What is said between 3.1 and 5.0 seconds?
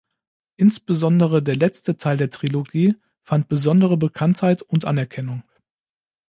fand besondere Bekanntheit und